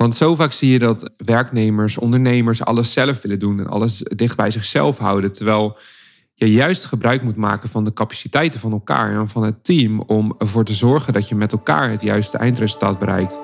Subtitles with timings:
[0.00, 4.36] Want zo vaak zie je dat werknemers, ondernemers alles zelf willen doen en alles dicht
[4.36, 5.32] bij zichzelf houden.
[5.32, 5.78] Terwijl
[6.34, 10.34] je juist gebruik moet maken van de capaciteiten van elkaar en van het team om
[10.38, 13.40] ervoor te zorgen dat je met elkaar het juiste eindresultaat bereikt.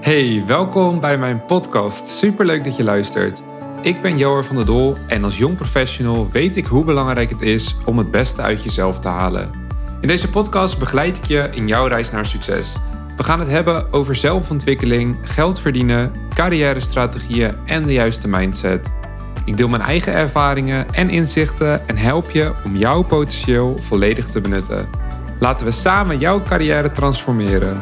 [0.00, 2.06] Hey, welkom bij mijn podcast.
[2.06, 3.42] Superleuk dat je luistert.
[3.82, 7.42] Ik ben Joar van der Dol en als jong professional weet ik hoe belangrijk het
[7.42, 9.61] is om het beste uit jezelf te halen.
[10.02, 12.76] In deze podcast begeleid ik je in jouw reis naar succes.
[13.16, 18.94] We gaan het hebben over zelfontwikkeling, geld verdienen, carrière-strategieën en de juiste mindset.
[19.44, 24.40] Ik deel mijn eigen ervaringen en inzichten en help je om jouw potentieel volledig te
[24.40, 24.88] benutten.
[25.40, 27.78] Laten we samen jouw carrière transformeren.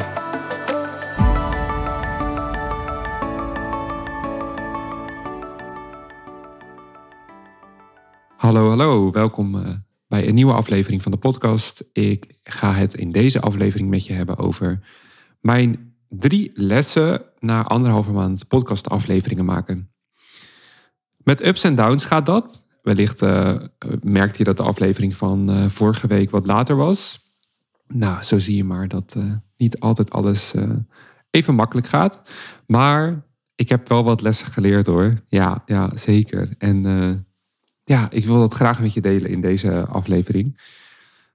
[8.37, 9.11] Hallo, hallo.
[9.11, 11.85] Welkom eh, bij een nieuwe aflevering van de podcast.
[11.93, 14.81] Ik ga het in deze aflevering met je hebben over
[15.41, 19.91] mijn drie lessen na anderhalve maand podcastafleveringen maken.
[21.17, 22.65] Met ups en downs gaat dat.
[22.83, 23.61] Wellicht uh,
[24.03, 27.21] merkte je dat de aflevering van uh, vorige week wat later was.
[27.87, 30.55] Nou, zo zie je maar dat uh, niet altijd alles
[31.31, 32.23] even makkelijk gaat.
[32.67, 35.15] Maar ik heb wel wat lessen geleerd hoor.
[35.29, 36.55] Ja, ja zeker.
[36.59, 36.85] En
[37.91, 40.61] ja, ik wil dat graag met je delen in deze aflevering.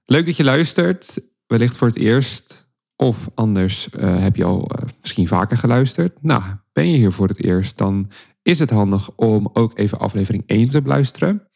[0.04, 1.20] Leuk dat je luistert.
[1.46, 2.68] Wellicht voor het eerst.
[2.96, 6.22] Of anders uh, heb je al uh, misschien vaker geluisterd.
[6.22, 8.10] Nou, ben je hier voor het eerst, dan
[8.42, 11.48] is het handig om ook even aflevering 1 te beluisteren.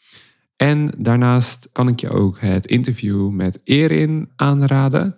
[0.57, 5.17] En daarnaast kan ik je ook het interview met Erin aanraden.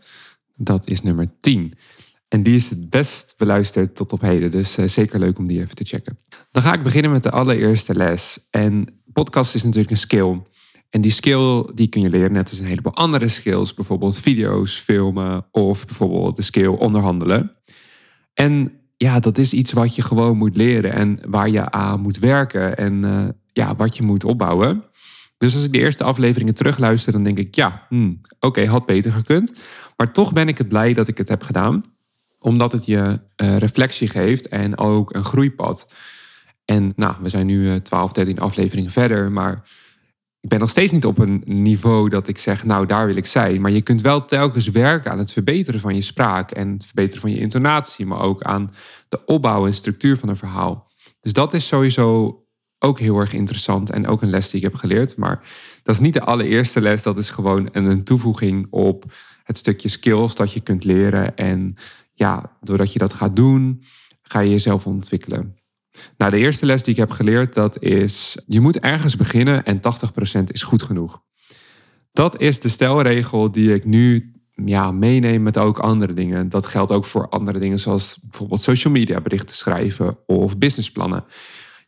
[0.56, 1.75] Dat is nummer 10.
[2.28, 4.50] En die is het best beluisterd tot op heden.
[4.50, 6.19] Dus uh, zeker leuk om die even te checken.
[6.50, 8.47] Dan ga ik beginnen met de allereerste les.
[8.50, 10.42] En podcast is natuurlijk een skill.
[10.91, 13.74] En die skill die kun je leren net als een heleboel andere skills.
[13.74, 17.52] Bijvoorbeeld video's, filmen of bijvoorbeeld de skill onderhandelen.
[18.34, 22.19] En ja, dat is iets wat je gewoon moet leren en waar je aan moet
[22.19, 24.84] werken en uh, ja, wat je moet opbouwen.
[25.38, 29.12] Dus als ik de eerste afleveringen terugluister, dan denk ik, ja, hmm, oké, had beter
[29.12, 29.53] gekund.
[29.97, 31.84] Maar toch ben ik het blij dat ik het heb gedaan,
[32.38, 35.87] omdat het je uh, reflectie geeft en ook een groeipad.
[36.65, 39.62] En nou, we zijn nu 12, eh, 13 afleveringen verder, maar
[40.41, 43.27] ik ben nog steeds niet op een niveau dat ik zeg, nou daar wil ik
[43.27, 43.61] zijn.
[43.61, 47.21] Maar je kunt wel telkens werken aan het verbeteren van je spraak en het verbeteren
[47.21, 48.75] van je intonatie, maar ook aan
[49.09, 50.91] de opbouw en structuur van een verhaal.
[51.21, 52.37] Dus dat is sowieso
[52.79, 55.17] ook heel erg interessant en ook een les die ik heb geleerd.
[55.17, 55.41] Maar
[55.83, 59.05] dat is niet de allereerste les, dat is gewoon een toevoeging op
[59.44, 61.37] het stukje skills dat je kunt leren.
[61.37, 61.75] En
[62.12, 63.83] ja, doordat je dat gaat doen,
[64.23, 65.56] ga je jezelf ontwikkelen.
[66.16, 69.80] Nou, de eerste les die ik heb geleerd, dat is, je moet ergens beginnen en
[70.41, 71.22] 80% is goed genoeg.
[72.12, 74.32] Dat is de stelregel die ik nu
[74.64, 76.48] ja, meeneem met ook andere dingen.
[76.48, 81.25] Dat geldt ook voor andere dingen zoals bijvoorbeeld social media berichten schrijven of businessplannen.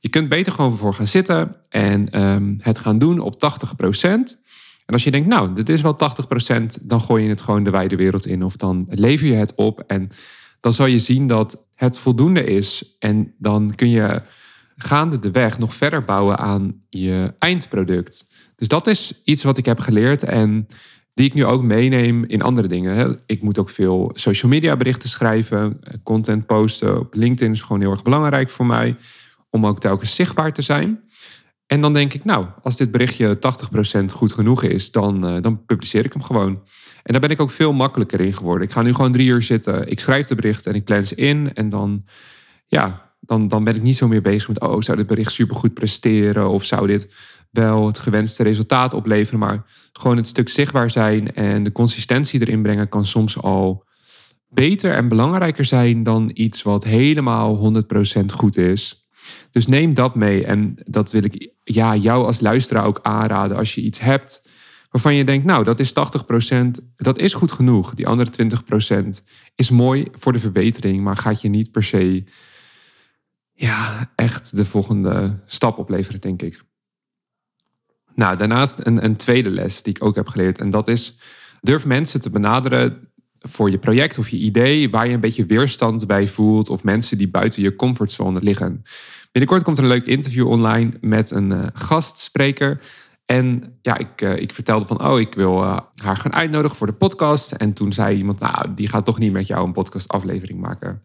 [0.00, 4.42] Je kunt beter gewoon voor gaan zitten en um, het gaan doen op 80%.
[4.86, 5.96] En als je denkt, nou, dit is wel
[6.52, 8.44] 80%, dan gooi je het gewoon de wijde wereld in.
[8.44, 10.08] Of dan lever je het op en
[10.64, 12.96] dan zal je zien dat het voldoende is.
[12.98, 14.22] En dan kun je
[14.76, 18.26] gaande de weg nog verder bouwen aan je eindproduct.
[18.56, 20.66] Dus dat is iets wat ik heb geleerd en
[21.14, 23.20] die ik nu ook meeneem in andere dingen.
[23.26, 26.98] Ik moet ook veel social media berichten schrijven, content posten.
[26.98, 28.96] Op LinkedIn is gewoon heel erg belangrijk voor mij
[29.50, 31.00] om ook telkens zichtbaar te zijn.
[31.66, 33.38] En dan denk ik, nou, als dit berichtje
[34.02, 36.62] 80% goed genoeg is, dan, uh, dan publiceer ik hem gewoon.
[37.02, 38.66] En daar ben ik ook veel makkelijker in geworden.
[38.66, 39.88] Ik ga nu gewoon drie uur zitten.
[39.88, 41.54] Ik schrijf de bericht en ik plan in.
[41.54, 42.04] En dan,
[42.66, 44.60] ja, dan, dan ben ik niet zo meer bezig met...
[44.60, 46.48] oh, zou dit bericht supergoed presteren?
[46.48, 47.14] Of zou dit
[47.50, 49.40] wel het gewenste resultaat opleveren?
[49.40, 52.88] Maar gewoon het stuk zichtbaar zijn en de consistentie erin brengen...
[52.88, 53.84] kan soms al
[54.48, 57.72] beter en belangrijker zijn dan iets wat helemaal
[58.22, 59.03] 100% goed is.
[59.50, 60.44] Dus neem dat mee.
[60.44, 63.56] En dat wil ik ja, jou als luisteraar ook aanraden.
[63.56, 64.42] Als je iets hebt
[64.90, 65.94] waarvan je denkt, nou, dat is 80%,
[66.96, 67.94] dat is goed genoeg.
[67.94, 68.30] Die andere
[69.04, 69.08] 20%
[69.54, 72.24] is mooi voor de verbetering, maar gaat je niet per se
[73.52, 76.62] ja, echt de volgende stap opleveren, denk ik.
[78.14, 80.58] Nou, daarnaast een, een tweede les die ik ook heb geleerd.
[80.58, 81.18] En dat is,
[81.60, 83.08] durf mensen te benaderen
[83.48, 87.18] voor je project of je idee waar je een beetje weerstand bij voelt of mensen
[87.18, 88.82] die buiten je comfortzone liggen.
[89.32, 92.80] Binnenkort komt er een leuk interview online met een uh, gastspreker
[93.26, 96.86] en ja, ik, uh, ik vertelde van, oh, ik wil uh, haar gaan uitnodigen voor
[96.86, 97.52] de podcast.
[97.52, 101.02] En toen zei iemand, nou, die gaat toch niet met jou een podcastaflevering maken.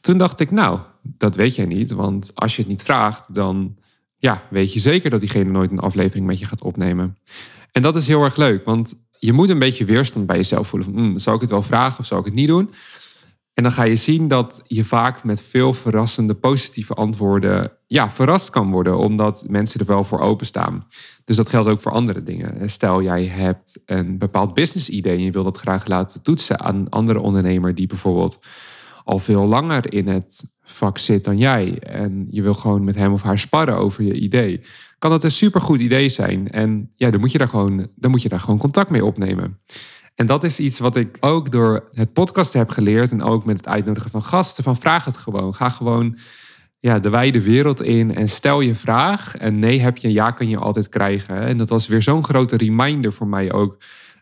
[0.00, 1.90] Toen dacht ik, nou, dat weet jij niet.
[1.90, 3.76] Want als je het niet vraagt, dan
[4.16, 7.16] ja, weet je zeker dat diegene nooit een aflevering met je gaat opnemen.
[7.72, 10.92] En dat is heel erg leuk, want je moet een beetje weerstand bij jezelf voelen.
[10.92, 12.70] Van, mm, zou ik het wel vragen of zou ik het niet doen?
[13.54, 18.50] En dan ga je zien dat je vaak met veel verrassende positieve antwoorden ja, verrast
[18.50, 20.82] kan worden, omdat mensen er wel voor openstaan.
[21.24, 22.70] Dus dat geldt ook voor andere dingen.
[22.70, 26.74] Stel, jij hebt een bepaald business idee en je wil dat graag laten toetsen aan
[26.74, 28.38] een andere ondernemer die bijvoorbeeld
[29.04, 31.78] al veel langer in het vak zit dan jij.
[31.78, 34.62] En je wil gewoon met hem of haar sparren over je idee.
[34.98, 36.50] Kan dat een supergoed idee zijn.
[36.50, 39.60] En ja, dan moet je daar gewoon, dan moet je daar gewoon contact mee opnemen.
[40.14, 43.10] En dat is iets wat ik ook door het podcast heb geleerd.
[43.10, 44.64] En ook met het uitnodigen van gasten.
[44.64, 45.54] Van vraag het gewoon.
[45.54, 46.18] Ga gewoon
[46.80, 49.36] ja, de wijde wereld in en stel je vraag.
[49.36, 51.40] En nee heb je, ja kan je altijd krijgen.
[51.40, 53.78] En dat was weer zo'n grote reminder voor mij ook.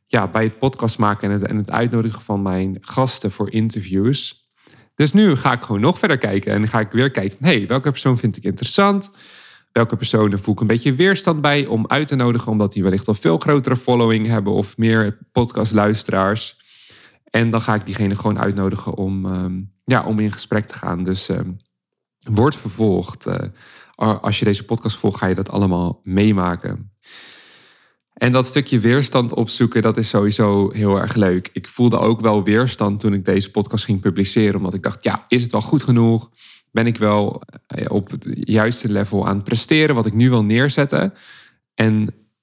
[0.07, 4.48] Ja, bij het podcast maken en het, en het uitnodigen van mijn gasten voor interviews.
[4.99, 6.53] Dus nu ga ik gewoon nog verder kijken.
[6.53, 9.11] En ga ik weer kijken hé, hey, welke persoon vind ik interessant?
[9.73, 13.09] Welke personen voel ik een beetje weerstand bij om uit te nodigen, omdat die wellicht
[13.09, 16.57] al veel grotere following hebben of meer podcastluisteraars.
[17.31, 21.05] En dan ga ik diegene gewoon uitnodigen om, ehm, ja, om in gesprek te gaan.
[21.05, 21.57] Dus um,
[22.19, 23.27] wordt vervolgd.
[23.27, 23.35] Uh,
[24.21, 26.93] als je deze podcast volgt, ga je dat allemaal meemaken.
[28.19, 31.51] En dat stukje weerstand opzoeken, dat is sowieso heel erg leuk.
[31.53, 34.57] Ik voelde ook wel weerstand toen ik deze podcast ging publiceren.
[34.57, 36.31] Omdat ik dacht, ja, is het wel goed genoeg?
[36.71, 40.45] Ben ik wel eh, op het juiste level aan het presteren wat ik nu wil
[40.45, 41.13] neerzetten?
[41.75, 41.95] En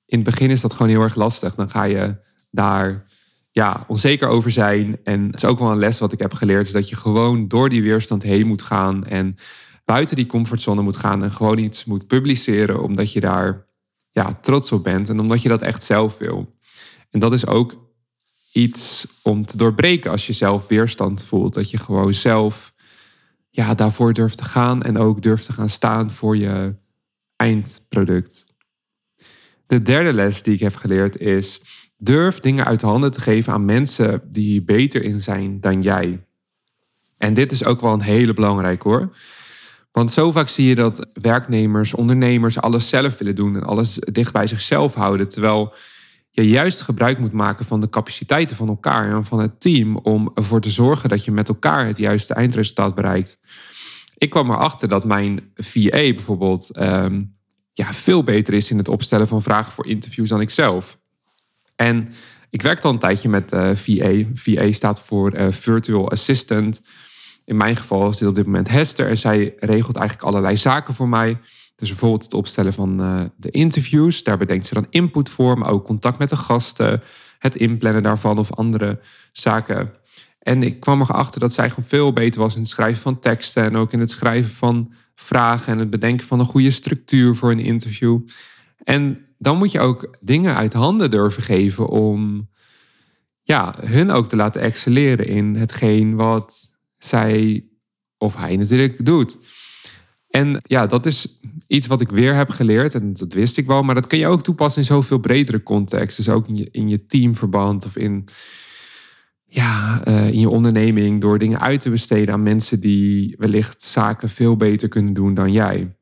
[0.06, 1.56] in het begin is dat gewoon heel erg lastig.
[1.56, 2.16] Dan ga je
[2.52, 3.06] daar
[3.52, 4.98] ja, onzeker over zijn.
[5.04, 6.66] En dat is ook wel een les wat ik heb geleerd.
[6.68, 9.06] Is dat je gewoon door die weerstand heen moet gaan.
[9.06, 9.36] En
[9.86, 11.24] buiten die comfortzone moet gaan.
[11.24, 12.82] En gewoon iets moet publiceren.
[12.84, 13.65] Omdat je daar
[14.16, 16.56] ja, trots op bent en omdat je dat echt zelf wil.
[17.10, 17.90] En dat is ook
[18.52, 21.54] iets om te doorbreken als je zelf weerstand voelt.
[21.54, 22.74] Dat je gewoon zelf
[23.50, 26.76] ja, daarvoor durft te gaan en ook durft te gaan staan voor je
[27.36, 28.46] eindproduct.
[29.68, 31.62] De derde les die ik heb geleerd is:
[31.98, 36.26] durf dingen uit handen te geven aan mensen die beter in zijn dan jij.
[37.18, 39.16] En dit is ook wel een hele belangrijke hoor.
[39.96, 44.34] Want zo vaak zie je dat werknemers, ondernemers alles zelf willen doen en alles dicht
[44.34, 45.28] bij zichzelf houden.
[45.28, 45.74] Terwijl
[46.32, 50.32] je juist gebruik moet maken van de capaciteiten van elkaar en van het team om
[50.34, 53.40] ervoor te zorgen dat je met elkaar het juiste eindresultaat bereikt.
[54.18, 57.24] Ik kwam erachter dat mijn VA bijvoorbeeld ehm,
[57.74, 61.00] ja, veel beter is in het opstellen van vragen voor interviews dan ik zelf.
[61.76, 62.10] En
[62.50, 64.24] ik werkte al een tijdje met eh, VA.
[64.34, 66.82] VA staat voor uh, Virtual Assistant.
[67.46, 70.94] In mijn geval is dit op dit moment Hester en zij regelt eigenlijk allerlei zaken
[70.94, 71.40] voor mij.
[71.76, 74.24] Dus bijvoorbeeld het opstellen van uh, de interviews.
[74.24, 77.02] Daar bedenkt ze dan input voor, maar ook contact met de gasten,
[77.40, 79.00] het inplannen daarvan of andere
[79.32, 79.92] zaken.
[80.40, 83.64] En ik kwam erachter dat zij gewoon veel beter was in het schrijven van teksten
[83.64, 87.52] en ook in het schrijven van vragen en het bedenken van een goede structuur voor
[87.52, 88.20] een interview.
[88.84, 92.50] En dan moet je ook dingen uit handen durven geven om
[93.42, 97.66] ja, hun ook te laten excelleren in hetgeen wat zij
[98.18, 99.38] of hij natuurlijk doet.
[100.30, 102.94] En ja, dat is iets wat ik weer heb geleerd.
[102.94, 103.84] En dat wist ik wel.
[103.84, 106.18] Maar dat kun je ook toepassen in zoveel bredere context.
[106.18, 108.28] Dus ook in je, in je teamverband of in,
[109.46, 111.22] ja, uh, in je onderneming.
[111.22, 115.52] Door dingen uit te besteden aan mensen die wellicht zaken veel beter kunnen doen dan
[115.52, 115.96] jij.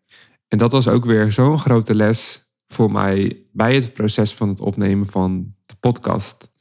[0.48, 4.60] En dat was ook weer zo'n grote les voor mij bij het proces van het
[4.60, 6.53] opnemen van de podcast.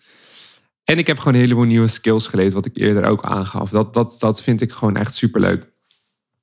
[0.84, 3.70] En ik heb gewoon heleboel nieuwe skills geleerd, wat ik eerder ook aangaf.
[3.70, 5.70] Dat, dat, dat vind ik gewoon echt superleuk.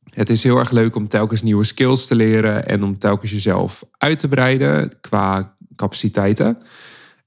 [0.09, 3.83] Het is heel erg leuk om telkens nieuwe skills te leren en om telkens jezelf
[3.97, 6.57] uit te breiden qua capaciteiten.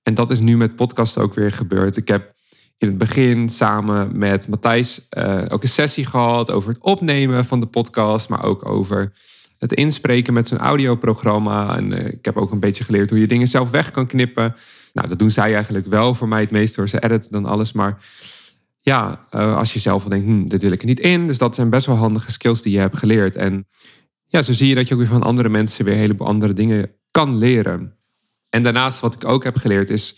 [0.03, 1.97] En dat is nu met podcast ook weer gebeurd.
[1.97, 2.35] Ik heb
[2.79, 7.61] in het begin samen met Matthijs uh, ook een sessie gehad over het opnemen van
[7.61, 9.13] de podcast, maar ook over
[9.59, 11.77] het inspreken met zo'n audioprogramma.
[11.77, 14.55] En uh, ik heb ook een beetje geleerd hoe je dingen zelf weg kan knippen.
[14.93, 17.73] Nou, dat doen zij eigenlijk wel voor mij het meeste door Ze editen dan alles.
[17.73, 18.05] Maar
[18.81, 21.27] ja, uh, als je zelf denkt, hm, dit wil ik er niet in.
[21.27, 23.37] Dus dat zijn best wel handige skills die je hebt geleerd.
[23.37, 23.69] En
[24.27, 26.53] ja, zo zie je dat je ook weer van andere mensen weer een heleboel andere
[26.53, 27.97] dingen kan leren.
[28.49, 30.17] En daarnaast wat ik ook heb geleerd is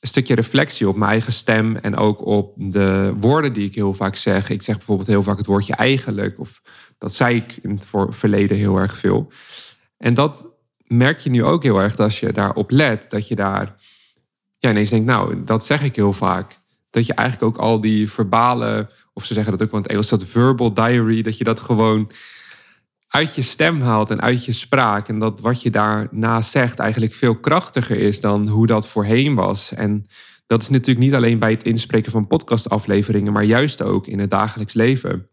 [0.00, 3.94] een stukje reflectie op mijn eigen stem en ook op de woorden die ik heel
[3.94, 4.50] vaak zeg.
[4.50, 6.62] Ik zeg bijvoorbeeld heel vaak het woordje eigenlijk, of
[6.98, 9.32] dat zei ik in het verleden heel erg veel.
[9.96, 10.51] En dat
[10.92, 13.74] merk je nu ook heel erg dat als je daarop let, dat je daar
[14.58, 16.60] ja, ineens denkt, nou, dat zeg ik heel vaak.
[16.90, 20.24] Dat je eigenlijk ook al die verbale, of ze zeggen dat ook het Engels, dat
[20.24, 22.10] verbal diary, dat je dat gewoon
[23.08, 25.08] uit je stem haalt en uit je spraak.
[25.08, 29.74] En dat wat je daarna zegt eigenlijk veel krachtiger is dan hoe dat voorheen was.
[29.74, 30.06] En
[30.46, 34.30] dat is natuurlijk niet alleen bij het inspreken van podcastafleveringen, maar juist ook in het
[34.30, 35.28] dagelijks leven.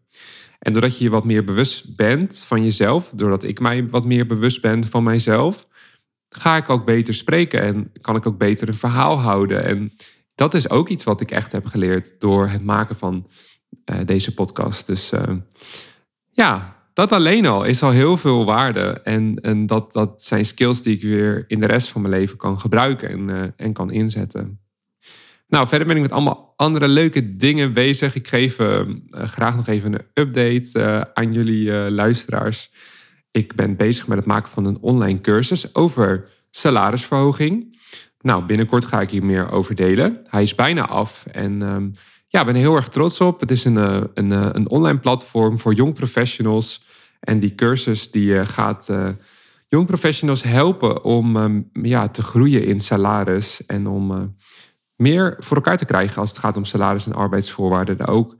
[0.60, 4.26] En doordat je je wat meer bewust bent van jezelf, doordat ik mij wat meer
[4.26, 5.66] bewust ben van mijzelf,
[6.28, 9.64] ga ik ook beter spreken en kan ik ook beter een verhaal houden.
[9.64, 9.92] En
[10.34, 13.26] dat is ook iets wat ik echt heb geleerd door het maken van
[14.04, 14.86] deze podcast.
[14.86, 15.12] Dus
[16.30, 19.00] ja, dat alleen al is al heel veel waarde.
[19.02, 22.36] En, en dat, dat zijn skills die ik weer in de rest van mijn leven
[22.36, 24.60] kan gebruiken en, en kan inzetten.
[25.50, 28.14] Nou, verder ben ik met allemaal andere leuke dingen bezig.
[28.14, 28.56] Ik geef
[29.10, 32.70] graag nog even een update aan jullie luisteraars.
[33.30, 37.78] Ik ben bezig met het maken van een online cursus over salarisverhoging.
[38.20, 40.20] Nou, binnenkort ga ik hier meer over delen.
[40.24, 41.90] Hij is bijna af en um,
[42.28, 43.40] ja, ben er heel erg trots op.
[43.40, 46.84] Het is een, eh, een, eh, een online platform voor jong professionals.
[47.20, 48.92] En die cursus die gaat
[49.68, 54.36] jong professionals helpen om um, ja, te groeien in salaris en om
[55.00, 58.06] meer voor elkaar te krijgen als het gaat om salaris en arbeidsvoorwaarden.
[58.06, 58.36] Ook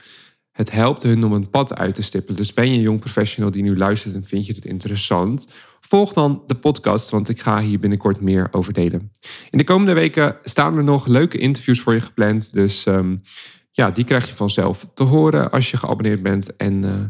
[0.52, 2.36] het helpt hun om een pad uit te stippelen.
[2.36, 5.48] Dus ben je een jong professional die nu luistert en vind je het interessant?
[5.80, 9.12] Volg dan de podcast, want ik ga hier binnenkort meer over delen.
[9.50, 12.52] In de komende weken staan er nog leuke interviews voor je gepland.
[12.52, 13.22] Dus um,
[13.70, 16.56] ja, die krijg je vanzelf te horen als je geabonneerd bent.
[16.56, 17.04] En uh,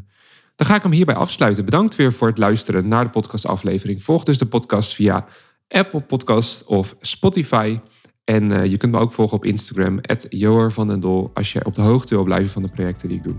[0.57, 1.65] dan ga ik hem hierbij afsluiten.
[1.65, 4.03] Bedankt weer voor het luisteren naar de podcastaflevering.
[4.03, 5.27] Volg dus de podcast via
[5.69, 7.79] Apple Podcast of Spotify.
[8.25, 11.65] En uh, je kunt me ook volgen op Instagram, Joer van den Dol, als je
[11.65, 13.35] op de hoogte wil blijven van de projecten die ik doe.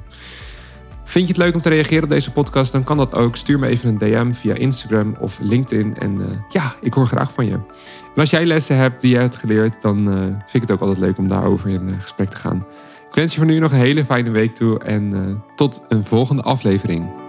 [1.03, 2.71] Vind je het leuk om te reageren op deze podcast?
[2.71, 3.35] Dan kan dat ook.
[3.35, 5.97] Stuur me even een DM via Instagram of LinkedIn.
[5.97, 7.51] En uh, ja, ik hoor graag van je.
[7.51, 10.79] En als jij lessen hebt die je hebt geleerd, dan uh, vind ik het ook
[10.79, 12.65] altijd leuk om daarover in gesprek te gaan.
[13.09, 16.41] Ik wens je voor nu nog een hele fijne week toe en tot een volgende
[16.41, 17.20] aflevering.